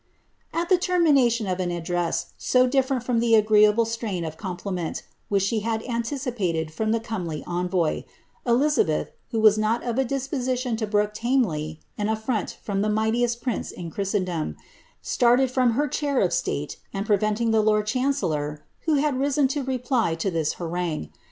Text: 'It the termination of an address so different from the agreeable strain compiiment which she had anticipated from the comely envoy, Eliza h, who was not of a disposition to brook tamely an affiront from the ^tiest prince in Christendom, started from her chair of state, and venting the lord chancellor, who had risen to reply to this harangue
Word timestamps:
'It 0.55 0.67
the 0.67 0.79
termination 0.79 1.45
of 1.45 1.59
an 1.59 1.69
address 1.69 2.33
so 2.35 2.65
different 2.65 3.03
from 3.03 3.19
the 3.19 3.35
agreeable 3.35 3.85
strain 3.85 4.23
compiiment 4.35 5.03
which 5.29 5.43
she 5.43 5.59
had 5.59 5.83
anticipated 5.83 6.73
from 6.73 6.91
the 6.91 6.99
comely 6.99 7.43
envoy, 7.45 8.05
Eliza 8.43 8.91
h, 9.01 9.09
who 9.29 9.39
was 9.39 9.59
not 9.59 9.83
of 9.83 9.99
a 9.99 10.03
disposition 10.03 10.75
to 10.77 10.87
brook 10.87 11.13
tamely 11.13 11.81
an 11.99 12.07
affiront 12.07 12.55
from 12.63 12.81
the 12.81 12.89
^tiest 12.89 13.41
prince 13.41 13.69
in 13.69 13.91
Christendom, 13.91 14.55
started 15.03 15.51
from 15.51 15.73
her 15.73 15.87
chair 15.87 16.19
of 16.19 16.33
state, 16.33 16.77
and 16.91 17.05
venting 17.05 17.51
the 17.51 17.61
lord 17.61 17.85
chancellor, 17.85 18.63
who 18.85 18.95
had 18.95 19.19
risen 19.19 19.47
to 19.49 19.61
reply 19.61 20.15
to 20.15 20.31
this 20.31 20.53
harangue 20.53 21.11